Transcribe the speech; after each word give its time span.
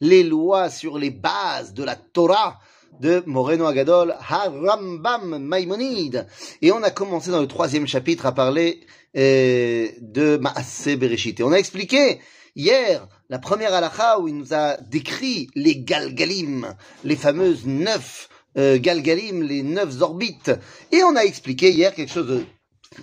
les 0.00 0.22
lois, 0.22 0.70
sur 0.70 0.96
les 0.96 1.10
bases 1.10 1.74
de 1.74 1.82
la 1.82 1.96
Torah 1.96 2.60
de 3.00 3.24
Moreno 3.26 3.66
Agadol, 3.66 4.14
Harambam 4.20 5.38
Maimonide. 5.38 6.28
Et 6.62 6.70
on 6.70 6.82
a 6.84 6.90
commencé 6.90 7.32
dans 7.32 7.40
le 7.40 7.48
troisième 7.48 7.88
chapitre 7.88 8.26
à 8.26 8.32
parler 8.32 8.86
euh, 9.16 9.88
de 10.00 10.36
Maaseh 10.36 10.96
Bereshit. 10.96 11.40
Et 11.40 11.42
on 11.42 11.50
a 11.50 11.56
expliqué 11.56 12.20
hier 12.54 13.08
la 13.28 13.40
première 13.40 13.74
halakha 13.74 14.20
où 14.20 14.28
il 14.28 14.36
nous 14.36 14.54
a 14.54 14.76
décrit 14.76 15.48
les 15.56 15.80
Galgalim, 15.80 16.76
les 17.02 17.16
fameuses 17.16 17.66
neuf 17.66 18.28
euh, 18.56 18.78
Galgalim, 18.78 19.42
les 19.42 19.64
neuf 19.64 20.00
orbites. 20.00 20.52
Et 20.92 21.02
on 21.02 21.16
a 21.16 21.22
expliqué 21.22 21.72
hier 21.72 21.92
quelque 21.92 22.12
chose 22.12 22.28
de 22.28 22.44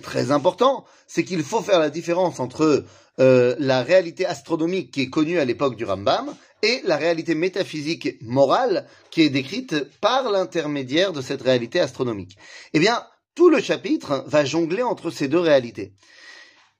très 0.00 0.30
important, 0.30 0.84
c'est 1.06 1.24
qu'il 1.24 1.42
faut 1.42 1.60
faire 1.60 1.78
la 1.78 1.90
différence 1.90 2.40
entre 2.40 2.84
euh, 3.20 3.54
la 3.58 3.82
réalité 3.82 4.24
astronomique 4.24 4.90
qui 4.90 5.02
est 5.02 5.10
connue 5.10 5.38
à 5.38 5.44
l'époque 5.44 5.76
du 5.76 5.84
Rambam 5.84 6.34
et 6.62 6.80
la 6.84 6.96
réalité 6.96 7.34
métaphysique 7.34 8.16
morale 8.22 8.86
qui 9.10 9.22
est 9.22 9.30
décrite 9.30 9.74
par 10.00 10.30
l'intermédiaire 10.30 11.12
de 11.12 11.20
cette 11.20 11.42
réalité 11.42 11.80
astronomique. 11.80 12.36
Eh 12.72 12.78
bien, 12.78 13.04
tout 13.34 13.50
le 13.50 13.60
chapitre 13.60 14.24
va 14.26 14.44
jongler 14.44 14.82
entre 14.82 15.10
ces 15.10 15.28
deux 15.28 15.40
réalités. 15.40 15.92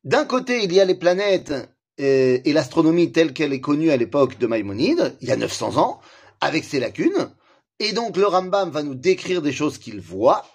D'un 0.05 0.25
côté, 0.25 0.65
il 0.65 0.73
y 0.73 0.81
a 0.81 0.85
les 0.85 0.95
planètes 0.95 1.53
euh, 2.01 2.39
et 2.45 2.53
l'astronomie 2.53 3.13
telle 3.13 3.33
qu'elle 3.33 3.53
est 3.53 3.61
connue 3.61 3.91
à 3.91 3.97
l'époque 3.97 4.39
de 4.39 4.47
Maïmonide, 4.47 5.17
il 5.21 5.29
y 5.29 5.33
a 5.33 5.37
900 5.37 5.77
ans, 5.77 6.01
avec 6.41 6.65
ses 6.65 6.81
lacunes, 6.81 7.31
et 7.79 7.93
donc 7.93 8.17
le 8.17 8.27
Rambam 8.27 8.71
va 8.71 8.83
nous 8.83 8.95
décrire 8.95 9.43
des 9.43 9.53
choses 9.53 9.79
qu'il 9.79 10.01
voit, 10.01 10.47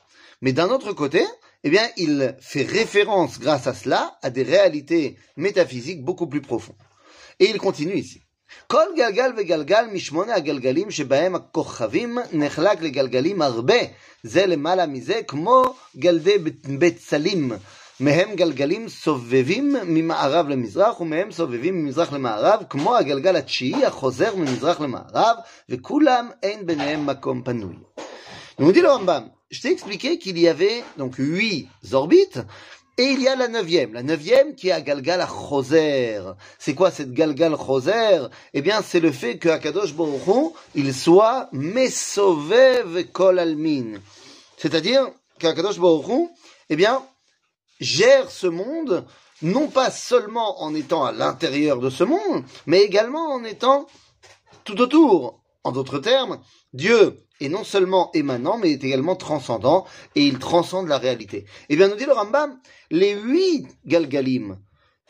mais 0.41 0.53
d'un 0.53 0.69
autre 0.69 0.93
côté, 0.93 1.23
eh 1.64 1.70
bien, 1.70 1.88
il 1.96 2.36
fait 2.40 2.66
référence, 2.66 3.38
grâce 3.38 3.66
à 3.66 3.74
cela, 3.74 4.18
à 4.22 4.30
des 4.30 4.42
réalités 4.42 5.16
métaphysiques 5.36 6.02
beaucoup 6.04 6.26
plus 6.26 6.40
profondes. 6.40 6.76
Et 7.40 7.50
il 7.50 7.58
continue 7.58 7.96
ici. 7.96 8.20
כל 8.66 8.86
גלגל 8.96 9.32
וגלגל 9.36 9.84
משמונה 9.92 10.34
הגלגלים 10.34 10.90
שבהם 10.90 11.34
הכוכבים 11.34 12.18
נחלק 12.32 12.82
לגלגלים 12.82 13.42
הרבה, 13.42 13.74
זה 14.22 14.46
למעלה 14.46 14.86
מזה, 14.86 15.20
כמו 15.28 15.62
גלדי 15.96 16.34
בצלים. 16.78 17.52
מהם 18.00 18.34
גלגלים 18.34 18.88
סובבים 18.88 19.76
ממערב 19.84 20.48
למזרח, 20.48 21.00
ומהם 21.00 21.32
סובבים 21.32 21.84
ממזרח 21.84 22.12
למערב, 22.12 22.62
כמו 22.70 22.96
הגלגל 22.96 23.36
התשיעי 23.36 23.84
החוזר 23.84 24.36
ממזרח 24.36 24.80
למערב, 24.80 25.36
וכולם 25.68 26.30
אין 26.42 26.66
ביניהם 26.66 27.06
מקום 27.06 27.42
פנוי. 27.42 27.74
Nous 28.58 28.70
dit 28.70 28.82
le 28.82 28.90
Rambam, 28.90 29.30
je 29.49 29.61
t'ai 29.61 29.71
expliqué 29.71 30.19
qu'il 30.19 30.37
y 30.37 30.47
avait 30.47 30.83
donc 30.97 31.15
huit 31.17 31.69
orbites 31.91 32.39
et 32.97 33.03
il 33.03 33.21
y 33.21 33.27
a 33.27 33.35
la 33.35 33.47
neuvième. 33.47 33.93
La 33.93 34.01
neuvième 34.03 34.55
qui 34.55 34.69
est 34.69 34.71
à 34.71 34.81
Galgal 34.81 35.25
Choser. 35.27 36.19
C'est 36.57 36.73
quoi 36.73 36.89
cette 36.89 37.13
Galgal 37.13 37.55
Choser 37.55 38.27
Eh 38.53 38.61
bien, 38.61 38.81
c'est 38.81 38.99
le 38.99 39.11
fait 39.11 39.37
que 39.37 39.49
Akadosh 39.49 39.93
Baruch 39.93 40.53
il 40.73 40.93
soit 40.93 41.47
Mesovev 41.51 43.05
Kol 43.11 43.37
Almin. 43.37 43.99
C'est-à-dire 44.57 45.11
qu'Akadosh 45.39 45.79
Baruch 45.79 46.29
eh 46.69 46.75
bien, 46.75 47.03
gère 47.79 48.31
ce 48.31 48.47
monde 48.47 49.05
non 49.43 49.67
pas 49.67 49.91
seulement 49.91 50.63
en 50.63 50.73
étant 50.73 51.05
à 51.05 51.11
l'intérieur 51.11 51.79
de 51.79 51.91
ce 51.91 52.03
monde, 52.03 52.43
mais 52.65 52.81
également 52.81 53.31
en 53.31 53.43
étant 53.43 53.85
tout 54.63 54.81
autour. 54.81 55.39
En 55.67 55.73
d'autres 55.73 55.99
termes, 55.99 56.39
Dieu 56.71 57.17
est 57.41 57.49
non 57.49 57.65
seulement 57.65 58.09
émanant, 58.13 58.57
mais 58.57 58.71
est 58.71 58.85
également 58.85 59.17
transcendant, 59.17 59.85
et 60.15 60.25
il 60.25 60.39
transcende 60.39 60.87
la 60.87 60.97
réalité. 60.97 61.43
Eh 61.67 61.75
bien, 61.75 61.89
nous 61.89 61.97
dit 61.97 62.05
le 62.05 62.13
Rambam, 62.13 62.57
les 62.89 63.15
huit 63.15 63.67
Galgalim, 63.85 64.59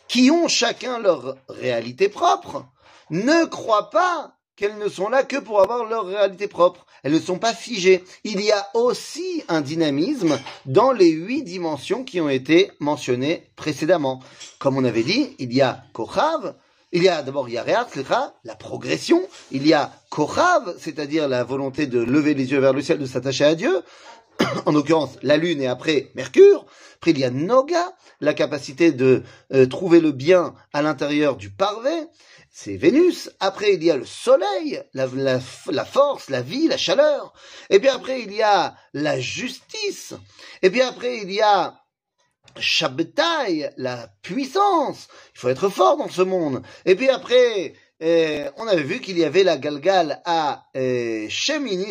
qui 0.07 0.31
ont 0.31 0.47
chacun 0.47 0.97
leur 0.97 1.37
réalité 1.47 2.09
propre, 2.09 2.65
ne 3.11 3.45
croient 3.45 3.91
pas 3.91 4.33
qu'elles 4.55 4.79
ne 4.79 4.89
sont 4.89 5.09
là 5.09 5.21
que 5.21 5.37
pour 5.37 5.61
avoir 5.61 5.85
leur 5.85 6.07
réalité 6.07 6.47
propre. 6.47 6.87
Elles 7.03 7.13
ne 7.13 7.19
sont 7.19 7.37
pas 7.37 7.53
figées. 7.53 8.03
Il 8.23 8.41
y 8.41 8.51
a 8.51 8.67
aussi 8.73 9.43
un 9.49 9.61
dynamisme 9.61 10.39
dans 10.65 10.91
les 10.91 11.11
huit 11.11 11.43
dimensions 11.43 12.03
qui 12.03 12.19
ont 12.19 12.29
été 12.29 12.71
mentionnées 12.79 13.43
précédemment. 13.55 14.23
Comme 14.57 14.75
on 14.75 14.85
avait 14.85 15.03
dit, 15.03 15.35
il 15.37 15.53
y 15.53 15.61
a 15.61 15.83
Kochav, 15.93 16.55
il 16.91 17.03
y 17.03 17.09
a 17.09 17.21
d'abord 17.21 17.49
Yareach, 17.49 17.95
la 18.43 18.55
progression. 18.55 19.21
Il 19.51 19.67
y 19.67 19.73
a 19.73 19.91
Kochav, 20.09 20.75
c'est-à-dire 20.79 21.27
la 21.27 21.43
volonté 21.43 21.85
de 21.85 21.99
lever 21.99 22.33
les 22.33 22.51
yeux 22.51 22.59
vers 22.59 22.73
le 22.73 22.81
ciel, 22.81 22.99
de 22.99 23.05
s'attacher 23.05 23.45
à 23.45 23.55
Dieu. 23.55 23.83
en 24.65 24.71
l'occurrence, 24.71 25.17
la 25.21 25.37
Lune 25.37 25.61
et 25.61 25.67
après 25.67 26.11
Mercure. 26.15 26.65
Après, 26.95 27.11
il 27.11 27.19
y 27.19 27.23
a 27.23 27.29
Noga, 27.29 27.93
la 28.21 28.33
capacité 28.33 28.91
de 28.91 29.23
euh, 29.53 29.67
trouver 29.67 29.99
le 29.99 30.11
bien 30.11 30.55
à 30.73 30.81
l'intérieur 30.81 31.35
du 31.35 31.49
parvé. 31.49 31.91
C'est 32.51 32.75
Vénus. 32.75 33.29
Après, 33.39 33.75
il 33.75 33.83
y 33.83 33.91
a 33.91 33.97
le 33.97 34.05
Soleil, 34.05 34.81
la, 34.93 35.07
la, 35.15 35.85
force, 35.85 36.29
la 36.29 36.41
vie, 36.41 36.67
la 36.67 36.77
chaleur. 36.77 37.33
Et 37.69 37.79
puis 37.79 37.89
après, 37.89 38.21
il 38.21 38.33
y 38.33 38.41
a 38.41 38.75
la 38.93 39.19
justice. 39.19 40.15
Et 40.63 40.71
puis 40.71 40.81
après, 40.81 41.17
il 41.17 41.31
y 41.31 41.41
a 41.41 41.75
Shabbatai, 42.59 43.71
la 43.77 44.07
puissance. 44.21 45.07
Il 45.35 45.39
faut 45.39 45.49
être 45.49 45.69
fort 45.69 45.97
dans 45.97 46.09
ce 46.09 46.21
monde. 46.21 46.61
Et 46.85 46.95
puis 46.95 47.09
après, 47.09 47.73
euh, 48.03 48.49
on 48.57 48.67
avait 48.67 48.83
vu 48.83 48.99
qu'il 48.99 49.17
y 49.17 49.23
avait 49.23 49.43
la 49.43 49.57
Galgal 49.57 50.21
à 50.25 50.65
euh, 50.75 51.27
Shemini 51.29 51.87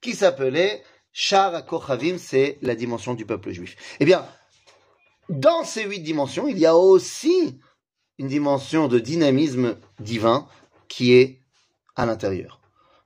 qui 0.00 0.14
s'appelait 0.14 0.82
Shar 1.12 1.66
Kochavim, 1.66 2.18
c'est 2.18 2.58
la 2.62 2.74
dimension 2.74 3.14
du 3.14 3.26
peuple 3.26 3.52
juif. 3.52 3.76
Eh 4.00 4.04
bien, 4.04 4.26
dans 5.28 5.64
ces 5.64 5.84
huit 5.84 6.00
dimensions, 6.00 6.48
il 6.48 6.58
y 6.58 6.66
a 6.66 6.76
aussi 6.76 7.60
une 8.18 8.28
dimension 8.28 8.88
de 8.88 8.98
dynamisme 8.98 9.76
divin 10.00 10.48
qui 10.88 11.14
est 11.14 11.40
à 11.96 12.06
l'intérieur. 12.06 12.61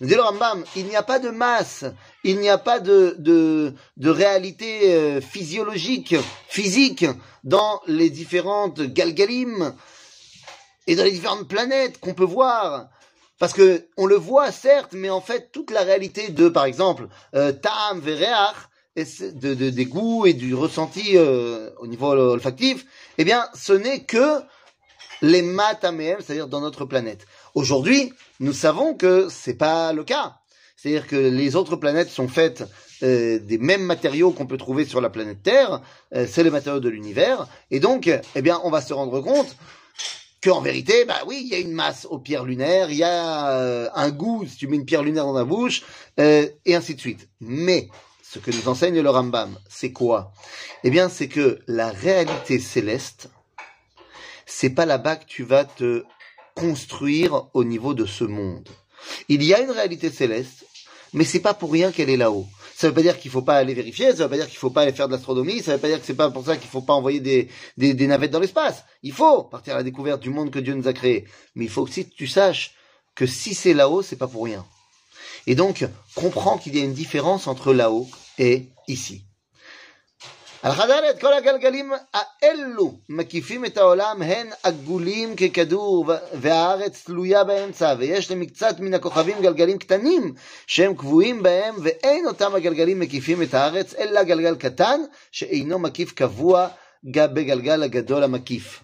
Dit 0.00 0.14
le 0.14 0.20
Rambam, 0.20 0.62
il 0.76 0.86
n'y 0.86 0.96
a 0.96 1.02
pas 1.02 1.18
de 1.18 1.30
masse, 1.30 1.84
il 2.22 2.38
n'y 2.38 2.50
a 2.50 2.58
pas 2.58 2.80
de, 2.80 3.16
de, 3.18 4.10
réalité 4.10 4.94
euh, 4.94 5.20
physiologique, 5.22 6.14
physique, 6.48 7.06
dans 7.44 7.80
les 7.86 8.10
différentes 8.10 8.82
galgalim 8.82 9.74
et 10.86 10.96
dans 10.96 11.04
les 11.04 11.12
différentes 11.12 11.48
planètes 11.48 11.98
qu'on 11.98 12.12
peut 12.12 12.24
voir. 12.24 12.88
Parce 13.38 13.54
que 13.54 13.86
on 13.96 14.06
le 14.06 14.16
voit 14.16 14.52
certes, 14.52 14.92
mais 14.92 15.10
en 15.10 15.20
fait 15.20 15.50
toute 15.50 15.70
la 15.70 15.82
réalité 15.82 16.28
de, 16.28 16.48
par 16.48 16.66
exemple, 16.66 17.08
euh, 17.34 17.52
Vereach, 17.94 18.56
de, 18.96 19.54
de, 19.54 19.70
des 19.70 19.84
goûts 19.86 20.26
et 20.26 20.34
du 20.34 20.54
ressenti 20.54 21.12
euh, 21.16 21.70
au 21.78 21.86
niveau 21.86 22.08
olfactif, 22.08 22.84
eh 23.18 23.24
bien, 23.24 23.46
ce 23.54 23.72
n'est 23.72 24.04
que 24.04 24.42
les 25.22 25.42
mataméem, 25.42 26.18
c'est-à-dire 26.20 26.48
dans 26.48 26.60
notre 26.60 26.84
planète. 26.84 27.26
Aujourd'hui, 27.56 28.12
nous 28.38 28.52
savons 28.52 28.92
que 28.92 29.28
c'est 29.30 29.54
pas 29.54 29.94
le 29.94 30.04
cas. 30.04 30.36
C'est-à-dire 30.76 31.06
que 31.06 31.16
les 31.16 31.56
autres 31.56 31.76
planètes 31.76 32.10
sont 32.10 32.28
faites 32.28 32.64
euh, 33.02 33.38
des 33.38 33.56
mêmes 33.56 33.82
matériaux 33.82 34.30
qu'on 34.30 34.44
peut 34.44 34.58
trouver 34.58 34.84
sur 34.84 35.00
la 35.00 35.08
planète 35.08 35.42
Terre, 35.42 35.80
euh, 36.14 36.26
c'est 36.30 36.44
les 36.44 36.50
matériaux 36.50 36.80
de 36.80 36.90
l'univers, 36.90 37.48
et 37.70 37.80
donc, 37.80 38.10
eh 38.34 38.42
bien, 38.42 38.60
on 38.62 38.68
va 38.68 38.82
se 38.82 38.92
rendre 38.92 39.22
compte 39.22 39.56
qu'en 40.44 40.60
vérité, 40.60 41.06
bah 41.06 41.22
oui, 41.26 41.40
il 41.44 41.48
y 41.48 41.54
a 41.54 41.58
une 41.58 41.72
masse 41.72 42.06
aux 42.10 42.18
pierres 42.18 42.44
lunaires, 42.44 42.90
il 42.90 42.98
y 42.98 43.04
a 43.04 43.48
euh, 43.52 43.88
un 43.94 44.10
goût 44.10 44.44
si 44.46 44.58
tu 44.58 44.66
mets 44.66 44.76
une 44.76 44.84
pierre 44.84 45.02
lunaire 45.02 45.24
dans 45.24 45.32
la 45.32 45.44
bouche, 45.44 45.82
et 46.18 46.52
ainsi 46.74 46.94
de 46.94 47.00
suite. 47.00 47.26
Mais 47.40 47.88
ce 48.22 48.38
que 48.38 48.50
nous 48.50 48.68
enseigne 48.68 49.00
le 49.00 49.08
Rambam, 49.08 49.56
c'est 49.66 49.92
quoi? 49.92 50.30
Eh 50.84 50.90
bien, 50.90 51.08
c'est 51.08 51.28
que 51.28 51.60
la 51.66 51.88
réalité 51.88 52.58
céleste, 52.58 53.30
c'est 54.44 54.74
pas 54.74 54.84
là-bas 54.84 55.16
que 55.16 55.24
tu 55.24 55.42
vas 55.42 55.64
te 55.64 56.04
construire 56.56 57.44
au 57.54 57.62
niveau 57.62 57.94
de 57.94 58.06
ce 58.06 58.24
monde. 58.24 58.68
Il 59.28 59.44
y 59.44 59.54
a 59.54 59.60
une 59.60 59.70
réalité 59.70 60.10
céleste, 60.10 60.66
mais 61.12 61.24
c'est 61.24 61.40
pas 61.40 61.54
pour 61.54 61.70
rien 61.70 61.92
qu'elle 61.92 62.10
est 62.10 62.16
là-haut. 62.16 62.46
Ça 62.74 62.88
veut 62.88 62.94
pas 62.94 63.02
dire 63.02 63.18
qu'il 63.18 63.30
faut 63.30 63.42
pas 63.42 63.56
aller 63.56 63.74
vérifier, 63.74 64.10
ça 64.14 64.24
veut 64.24 64.30
pas 64.30 64.36
dire 64.36 64.48
qu'il 64.48 64.58
faut 64.58 64.70
pas 64.70 64.82
aller 64.82 64.92
faire 64.92 65.06
de 65.06 65.12
l'astronomie, 65.12 65.62
ça 65.62 65.74
veut 65.74 65.80
pas 65.80 65.88
dire 65.88 66.00
que 66.00 66.06
c'est 66.06 66.14
pas 66.14 66.30
pour 66.30 66.44
ça 66.44 66.56
qu'il 66.56 66.68
faut 66.68 66.82
pas 66.82 66.94
envoyer 66.94 67.20
des, 67.20 67.48
des, 67.76 67.94
des 67.94 68.06
navettes 68.06 68.32
dans 68.32 68.40
l'espace. 68.40 68.84
Il 69.02 69.12
faut 69.12 69.44
partir 69.44 69.74
à 69.74 69.76
la 69.78 69.82
découverte 69.82 70.20
du 70.20 70.30
monde 70.30 70.50
que 70.50 70.58
Dieu 70.58 70.74
nous 70.74 70.88
a 70.88 70.92
créé. 70.92 71.26
Mais 71.54 71.64
il 71.64 71.70
faut 71.70 71.82
aussi 71.82 72.08
que 72.08 72.14
tu 72.14 72.26
saches 72.26 72.74
que 73.14 73.26
si 73.26 73.54
c'est 73.54 73.72
là-haut, 73.72 74.02
c'est 74.02 74.16
pas 74.16 74.26
pour 74.26 74.44
rien. 74.44 74.64
Et 75.46 75.54
donc, 75.54 75.86
comprends 76.14 76.58
qu'il 76.58 76.76
y 76.76 76.80
a 76.80 76.84
une 76.84 76.92
différence 76.92 77.46
entre 77.46 77.72
là-haut 77.72 78.08
et 78.38 78.68
ici. 78.88 79.25
Al-Khadaret, 80.65 81.19
kol 81.19 81.33
agalgalim 81.33 81.91
ha'ellu 82.13 82.91
makifim 83.09 83.65
et 83.65 83.77
ha'olam 83.77 84.21
hen 84.21 84.47
agulim 84.63 85.35
kekadur 85.35 86.05
ve'haaretz 86.33 87.03
tluya 87.05 87.43
באמצע 87.43 87.95
ויש 87.97 88.31
למקצת 88.31 88.79
מן 88.79 88.93
הכוכבים 88.93 89.41
גלגלים 89.41 89.77
קטנים 89.77 90.33
שהם 90.67 90.95
קבועים 90.95 91.43
בהם 91.43 91.75
ואין 91.83 92.27
אותם 92.27 92.55
הגלגלים 92.55 92.99
מקיפים 92.99 93.41
את 93.41 93.53
הארץ 93.53 93.93
אלא 93.93 94.23
גלגל 94.23 94.55
קטן 94.55 95.01
שאינו 95.31 95.79
מקיף 95.79 96.11
קבוע 96.11 96.67
בגלגל 97.03 97.83
הגדול 97.83 98.23
המקיף. 98.23 98.81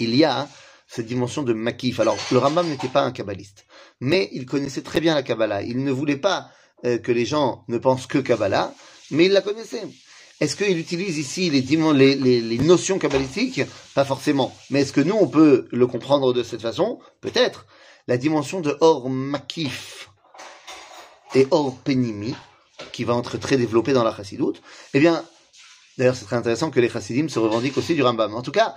Il 0.00 0.14
y 0.16 0.24
a 0.24 0.48
cette 0.88 1.06
dimension 1.06 1.42
de 1.42 1.52
makif. 1.52 2.00
Alors, 2.00 2.16
le 2.32 2.38
Rambam 2.38 2.68
n'était 2.68 2.88
pas 2.88 3.02
un 3.02 3.12
kabbaliste, 3.12 3.64
mais 4.00 4.28
il 4.32 4.46
connaissait 4.46 4.82
très 4.82 5.00
bien 5.00 5.14
la 5.14 5.22
Kabbalah. 5.22 5.62
Il 5.62 5.84
ne 5.84 5.92
voulait 5.92 6.16
pas 6.16 6.50
euh, 6.84 6.98
que 6.98 7.12
les 7.12 7.24
gens 7.24 7.64
ne 7.68 7.78
pensent 7.78 8.06
que 8.06 8.18
Kabbalah, 8.18 8.72
mais 9.10 9.26
il 9.26 9.32
la 9.32 9.40
connaissait. 9.40 9.86
Est-ce 10.39 10.55
qu'il 10.55 10.77
utilise 10.77 11.17
ici 11.17 11.49
les, 11.49 12.57
notions 12.59 12.97
kabbalistiques 12.97 13.61
Pas 13.93 14.05
forcément. 14.05 14.55
Mais 14.69 14.81
est-ce 14.81 14.93
que 14.93 15.01
nous, 15.01 15.15
on 15.15 15.27
peut 15.27 15.67
le 15.71 15.85
comprendre 15.85 16.31
de 16.33 16.43
cette 16.43 16.61
façon? 16.61 16.99
Peut-être. 17.19 17.65
La 18.07 18.17
dimension 18.17 18.61
de 18.61 18.77
Or 18.79 19.09
Makif 19.09 20.09
et 21.35 21.45
Or 21.51 21.75
Penimi, 21.79 22.33
qui 22.93 23.03
va 23.03 23.17
être 23.17 23.37
très 23.37 23.57
développée 23.57 23.91
dans 23.91 24.05
la 24.05 24.15
Chassidoute, 24.15 24.61
eh 24.93 24.99
bien, 25.01 25.25
d'ailleurs, 25.97 26.15
c'est 26.15 26.25
très 26.25 26.37
intéressant 26.37 26.71
que 26.71 26.79
les 26.79 26.89
Chassidim 26.89 27.27
se 27.27 27.39
revendiquent 27.39 27.77
aussi 27.77 27.93
du 27.93 28.01
Rambam. 28.01 28.33
En 28.33 28.41
tout 28.41 28.53
cas, 28.53 28.75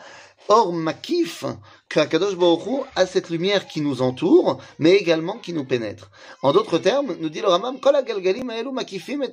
Or 0.49 0.73
Makif, 0.73 1.45
qu'Akadosh 1.89 2.35
Baruch 2.35 2.87
a 2.97 3.07
cette 3.07 3.31
lumière 3.31 3.69
qui 3.69 3.81
nous 3.81 4.03
entoure, 4.03 4.61
mais 4.81 4.95
également 4.97 5.39
qui 5.39 5.53
nous 5.53 5.65
pénètre. 5.65 6.11
En 6.43 6.53
d'autres 6.53 6.79
termes, 6.79 7.17
nous 7.21 7.29
dit 7.29 7.41
le 7.41 7.47
Rambam, 7.47 7.79
Kol 7.79 7.95
Agalgalim 7.95 8.51
Aelu 8.51 8.73
Makifim 8.73 9.23
et 9.23 9.31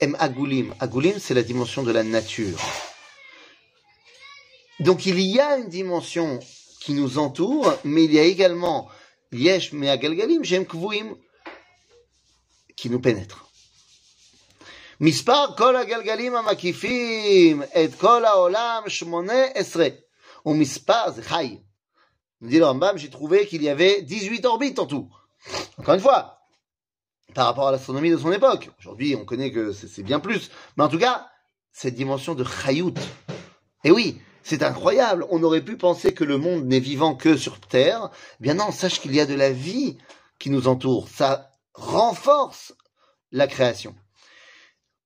Em 0.00 0.14
Agulim. 0.18 0.74
Agulim, 0.80 1.18
c'est 1.18 1.34
la 1.34 1.42
dimension 1.42 1.82
de 1.82 1.92
la 1.92 2.02
nature. 2.02 2.58
Donc 4.80 5.06
il 5.06 5.20
y 5.20 5.40
a 5.40 5.56
une 5.56 5.68
dimension 5.68 6.40
qui 6.80 6.92
nous 6.92 7.18
entoure, 7.18 7.74
mais 7.84 8.04
il 8.04 8.12
y 8.12 8.18
a 8.18 8.24
également 8.24 8.88
Yesh 9.32 9.72
Me 9.72 9.88
Agalgalim, 9.88 10.44
Jem 10.44 10.66
Kvuim, 10.66 11.16
qui 12.76 12.90
nous 12.90 13.00
pénètre. 13.00 13.40
מספר 15.00 15.56
כל 15.56 15.76
הגלגלים 15.76 16.36
המקיפים 16.36 17.62
את 17.62 17.94
כל 18.00 18.24
העולם 18.24 18.82
שמונה 18.88 19.44
עשרה. 19.54 19.86
ומספר, 20.46 21.10
זה 21.10 21.22
חי. 21.22 21.58
nous 22.40 22.50
dit 22.50 22.58
le 22.58 22.66
Rambam, 22.66 22.98
j'ai 22.98 23.08
trouvé 23.10 23.46
qu'il 23.46 23.62
y 23.62 23.70
avait 23.70 24.02
18 24.02 24.44
orbites 24.44 24.78
en 24.78 24.86
tout. 24.86 25.08
Encore 25.78 25.94
une 25.94 26.00
fois, 26.00 26.37
par 27.34 27.46
rapport 27.46 27.68
à 27.68 27.72
l'astronomie 27.72 28.10
de 28.10 28.16
son 28.16 28.32
époque. 28.32 28.70
Aujourd'hui, 28.78 29.16
on 29.16 29.24
connaît 29.24 29.50
que 29.50 29.72
c'est 29.72 30.02
bien 30.02 30.20
plus. 30.20 30.50
Mais 30.76 30.84
en 30.84 30.88
tout 30.88 30.98
cas, 30.98 31.28
cette 31.72 31.94
dimension 31.94 32.34
de 32.34 32.44
Chayout. 32.44 32.94
Et 33.82 33.90
oui, 33.90 34.18
c'est 34.42 34.62
incroyable. 34.62 35.26
On 35.30 35.42
aurait 35.42 35.62
pu 35.62 35.76
penser 35.76 36.14
que 36.14 36.24
le 36.24 36.38
monde 36.38 36.64
n'est 36.66 36.80
vivant 36.80 37.14
que 37.14 37.36
sur 37.36 37.58
Terre. 37.60 38.10
Eh 38.40 38.42
bien 38.42 38.54
non, 38.54 38.70
sache 38.70 39.00
qu'il 39.00 39.14
y 39.14 39.20
a 39.20 39.26
de 39.26 39.34
la 39.34 39.50
vie 39.50 39.98
qui 40.38 40.50
nous 40.50 40.68
entoure. 40.68 41.08
Ça 41.08 41.50
renforce 41.74 42.74
la 43.32 43.46
création. 43.46 43.94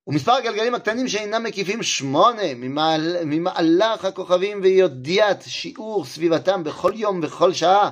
ומספר 0.09 0.33
הגלגלים 0.33 0.75
הקטנים 0.75 1.09
שאינם 1.09 1.43
מקיפים 1.43 1.83
שמונה 1.83 2.55
ממהלך 3.25 4.05
הכוכבים 4.05 4.61
וידיעת 4.63 5.45
שיעור 5.47 6.05
סביבתם 6.05 6.65
בכל 6.65 6.93
יום 6.95 7.21
וכל 7.23 7.53
שעה 7.53 7.91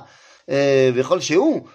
וכל 0.95 1.19
שהוא, 1.19 1.67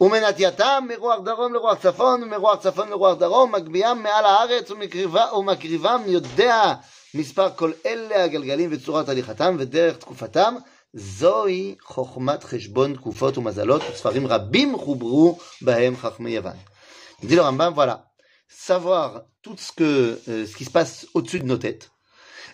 ומנטייתם 0.00 0.84
מרוח 0.88 1.20
דרום 1.24 1.54
לרוח 1.54 1.78
צפון 1.78 2.22
ומרוח 2.22 2.60
צפון 2.60 2.88
לרוח 2.88 3.18
דרום, 3.18 3.52
מגביהם 3.52 4.02
מעל 4.02 4.24
הארץ 4.24 4.70
ומקריבם 4.70 6.02
יודע 6.06 6.74
מספר 7.14 7.50
כל 7.56 7.72
אלה 7.86 8.24
הגלגלים 8.24 8.70
וצורת 8.72 9.08
הליכתם 9.08 9.56
ודרך 9.58 9.96
תקופתם, 9.96 10.54
זוהי 10.94 11.74
חוכמת 11.82 12.44
חשבון 12.44 12.94
תקופות 12.94 13.38
ומזלות, 13.38 13.82
וספרים 13.92 14.26
רבים 14.26 14.78
חוברו 14.78 15.38
בהם 15.62 15.96
חכמי 15.96 16.30
יוון. 16.30 16.56
dit 17.22 17.34
le 17.34 17.40
Rambam, 17.40 17.72
voilà, 17.72 18.10
savoir 18.48 19.22
tout 19.42 19.56
ce 19.56 19.72
que 19.72 20.20
euh, 20.28 20.46
ce 20.46 20.56
qui 20.56 20.64
se 20.64 20.70
passe 20.70 21.06
au-dessus 21.14 21.40
de 21.40 21.46
nos 21.46 21.56
têtes 21.56 21.90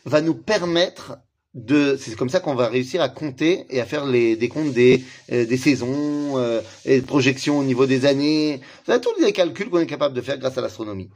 va 0.05 0.21
nous 0.21 0.35
permettre 0.35 1.17
de, 1.58 1.98
c'est 2.00 2.16
comme 2.16 2.30
ça 2.30 2.40
qu'on 2.40 2.54
va 2.54 2.70
réussir 2.70 3.02
à 3.02 3.10
compter 3.10 3.66
et 3.70 3.82
à 3.82 3.86
faire 3.86 4.06
les 4.06 4.36
des 4.36 4.48
comptes 4.48 4.74
des 4.74 5.04
euh, 5.32 5.46
des 5.46 5.58
saisons 5.58 6.38
euh, 6.38 6.62
et 6.86 7.02
projections 7.02 7.58
au 7.58 7.64
niveau 7.64 7.88
des 7.88 8.06
années, 8.06 8.62
tous 8.86 9.22
les 9.22 9.34
calculs 9.34 9.70
qu'on 9.70 9.80
est 9.80 9.88
capable 9.88 10.16
de 10.16 10.22
faire 10.22 10.38
grâce 10.38 10.58
à 10.58 10.62
l'astronomie. 10.62 11.10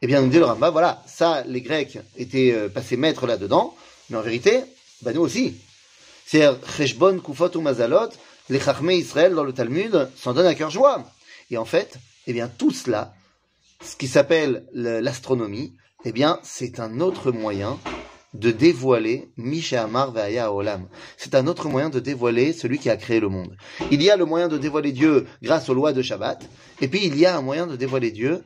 Eh 0.00 0.06
bien, 0.06 0.22
nous 0.22 0.28
dit 0.28 0.38
le 0.38 0.44
Rambam, 0.44 0.70
voilà, 0.70 1.02
ça, 1.06 1.42
les 1.46 1.60
Grecs 1.60 1.98
étaient 2.16 2.52
euh, 2.52 2.68
passés 2.68 2.96
maîtres 2.96 3.26
là-dedans, 3.26 3.74
mais 4.08 4.16
en 4.16 4.22
vérité, 4.22 4.60
bah 5.02 5.12
nous 5.12 5.20
aussi. 5.20 5.56
C'est 6.24 6.44
Cheshbon, 6.76 7.18
Kufot 7.18 7.56
ou 7.56 7.60
Mazalot, 7.60 8.10
les 8.48 8.60
Chachmé 8.60 8.96
Israël 8.96 9.34
dans 9.34 9.44
le 9.44 9.52
Talmud 9.52 10.08
s'en 10.16 10.32
donnent 10.32 10.46
à 10.46 10.54
cœur 10.54 10.70
joie. 10.70 11.04
Et 11.50 11.56
en 11.56 11.64
fait, 11.64 11.98
eh 12.26 12.32
bien, 12.32 12.48
tout 12.48 12.70
cela, 12.70 13.14
ce 13.82 13.96
qui 13.96 14.06
s'appelle 14.06 14.64
l'astronomie, 14.74 15.72
eh 16.04 16.12
bien, 16.12 16.38
c'est 16.44 16.78
un 16.78 17.00
autre 17.00 17.32
moyen 17.32 17.78
de 18.34 18.50
dévoiler 18.50 19.28
Amar 19.72 20.12
Ve'aya 20.12 20.52
Olam. 20.52 20.88
C'est 21.16 21.34
un 21.34 21.46
autre 21.46 21.68
moyen 21.68 21.88
de 21.88 22.00
dévoiler 22.00 22.52
celui 22.52 22.78
qui 22.78 22.90
a 22.90 22.96
créé 22.96 23.20
le 23.20 23.28
monde. 23.28 23.56
Il 23.90 24.02
y 24.02 24.10
a 24.10 24.16
le 24.16 24.24
moyen 24.24 24.48
de 24.48 24.58
dévoiler 24.58 24.92
Dieu 24.92 25.26
grâce 25.42 25.68
aux 25.68 25.74
lois 25.74 25.92
de 25.92 26.02
Shabbat, 26.02 26.48
et 26.80 26.88
puis 26.88 27.04
il 27.04 27.16
y 27.18 27.26
a 27.26 27.36
un 27.36 27.42
moyen 27.42 27.66
de 27.66 27.76
dévoiler 27.76 28.10
Dieu 28.10 28.42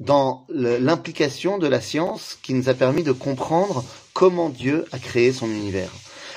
dans 0.00 0.46
l'implication 0.50 1.58
de 1.58 1.66
la 1.66 1.80
science 1.80 2.38
qui 2.42 2.54
nous 2.54 2.68
a 2.68 2.74
permis 2.74 3.02
de 3.02 3.12
comprendre 3.12 3.84
comment 4.12 4.48
Dieu 4.48 4.84
a 4.92 4.98
créé 4.98 5.32
son 5.32 5.46
univers. 5.46 5.90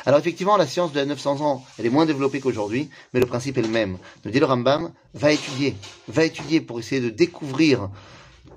Alors 0.06 0.20
effectivement, 0.20 0.58
la 0.58 0.66
science 0.66 0.94
de 0.94 1.04
900 1.04 1.42
ans, 1.42 1.64
elle 1.78 1.86
est 1.86 1.92
moins 1.92 2.08
développée 2.08 2.40
qu'aujourd'hui, 2.40 2.90
mais 3.14 3.20
le 3.20 3.28
principe 3.28 3.58
est 3.60 3.62
le 3.62 3.68
même. 3.68 3.98
Nous 4.26 4.32
dit 4.32 4.40
le 4.40 4.46
Rambam, 4.46 4.92
va 5.14 5.32
étudier, 5.32 5.76
va 6.08 6.26
étudier 6.26 6.60
pour 6.60 6.80
essayer 6.80 7.02
de 7.02 7.10
découvrir 7.10 7.90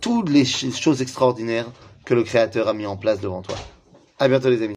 toutes 0.00 0.30
les 0.30 0.44
choses 0.44 1.02
extraordinaires 1.02 1.70
que 2.06 2.14
le 2.14 2.22
Créateur 2.22 2.68
a 2.68 2.74
mis 2.74 2.86
en 2.86 2.96
place 2.96 3.20
devant 3.20 3.42
toi. 3.42 3.56
À 4.24 4.28
bientôt 4.28 4.48
les 4.48 4.62
amis. 4.62 4.72